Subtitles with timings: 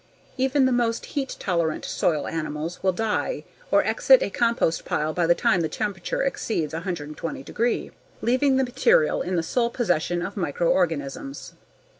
[0.35, 5.27] Even the most heat tolerant soil animals will die or exit a compost pile by
[5.27, 10.35] the time the temperature exceeds 120 degree, leaving the material in the sole possession of
[10.35, 11.53] microorganisms.